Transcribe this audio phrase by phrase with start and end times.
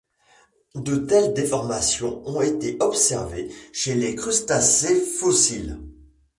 [0.73, 5.79] De telles déformations ont été observées chez des crustacés fossiles.